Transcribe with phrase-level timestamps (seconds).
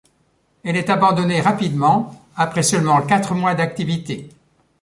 [0.63, 4.29] Elle est abandonnée rapidement, après seulement quatre mois d'activité.